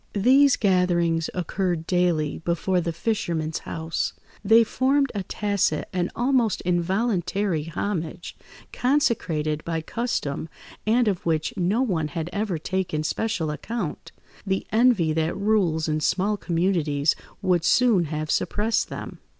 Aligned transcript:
These 0.17 0.55
gatherings 0.55 1.29
occurred 1.35 1.85
daily 1.85 2.39
before 2.39 2.81
the 2.81 2.91
fisherman's 2.91 3.59
house; 3.59 4.13
they 4.43 4.63
formed 4.63 5.11
a 5.13 5.21
tacit 5.21 5.87
and 5.93 6.09
almost 6.15 6.59
involuntary 6.61 7.65
homage, 7.65 8.35
consecrated 8.73 9.63
by 9.63 9.81
custom, 9.81 10.49
and 10.87 11.07
of 11.07 11.23
which 11.23 11.53
no 11.55 11.83
one 11.83 12.07
had 12.07 12.31
ever 12.33 12.57
taken 12.57 13.03
special 13.03 13.51
account; 13.51 14.11
the 14.43 14.65
envy 14.71 15.13
that 15.13 15.37
rules 15.37 15.87
in 15.87 15.99
small 15.99 16.35
communities 16.35 17.15
would 17.43 17.63
soon 17.63 18.05
have 18.05 18.31
suppressed 18.31 18.89
them. 18.89 19.19